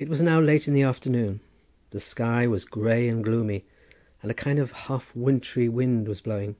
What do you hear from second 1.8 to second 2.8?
the sky was